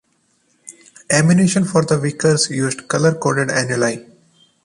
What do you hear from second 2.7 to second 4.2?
colour-coded annuli.